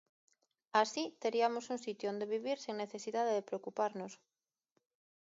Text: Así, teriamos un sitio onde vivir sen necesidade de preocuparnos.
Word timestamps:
Así, 0.81 1.03
teriamos 1.23 1.65
un 1.73 1.79
sitio 1.85 2.07
onde 2.13 2.29
vivir 2.35 2.57
sen 2.61 2.75
necesidade 2.83 3.31
de 3.35 3.47
preocuparnos. 3.49 4.13